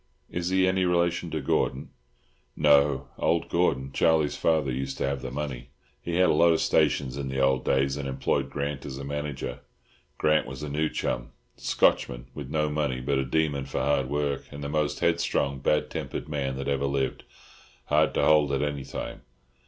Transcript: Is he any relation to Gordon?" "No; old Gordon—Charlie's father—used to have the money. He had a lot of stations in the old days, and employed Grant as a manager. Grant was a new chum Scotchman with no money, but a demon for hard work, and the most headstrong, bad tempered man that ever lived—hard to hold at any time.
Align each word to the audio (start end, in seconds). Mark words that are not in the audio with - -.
Is 0.31 0.49
he 0.49 0.67
any 0.67 0.83
relation 0.83 1.29
to 1.29 1.41
Gordon?" 1.41 1.91
"No; 2.55 3.09
old 3.19 3.49
Gordon—Charlie's 3.49 4.35
father—used 4.35 4.97
to 4.97 5.05
have 5.05 5.21
the 5.21 5.29
money. 5.29 5.69
He 6.01 6.15
had 6.15 6.29
a 6.31 6.33
lot 6.33 6.53
of 6.53 6.59
stations 6.59 7.17
in 7.17 7.27
the 7.27 7.39
old 7.39 7.63
days, 7.63 7.97
and 7.97 8.07
employed 8.07 8.49
Grant 8.49 8.83
as 8.83 8.97
a 8.97 9.03
manager. 9.03 9.59
Grant 10.17 10.47
was 10.47 10.63
a 10.63 10.69
new 10.69 10.89
chum 10.89 11.33
Scotchman 11.55 12.25
with 12.33 12.49
no 12.49 12.67
money, 12.67 12.99
but 12.99 13.19
a 13.19 13.23
demon 13.25 13.65
for 13.65 13.79
hard 13.81 14.09
work, 14.09 14.45
and 14.51 14.63
the 14.63 14.69
most 14.69 15.01
headstrong, 15.01 15.59
bad 15.59 15.91
tempered 15.91 16.27
man 16.27 16.55
that 16.55 16.67
ever 16.67 16.87
lived—hard 16.87 18.15
to 18.15 18.25
hold 18.25 18.51
at 18.53 18.63
any 18.63 18.83
time. 18.83 19.21